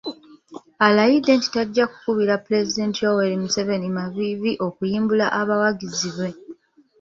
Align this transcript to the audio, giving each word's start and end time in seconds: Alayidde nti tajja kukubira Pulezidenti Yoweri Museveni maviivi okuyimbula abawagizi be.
Alayidde 0.85 1.31
nti 1.37 1.47
tajja 1.55 1.85
kukubira 1.91 2.35
Pulezidenti 2.45 2.99
Yoweri 3.05 3.35
Museveni 3.43 3.87
maviivi 3.97 4.51
okuyimbula 4.67 5.25
abawagizi 5.39 6.09
be. 6.17 6.29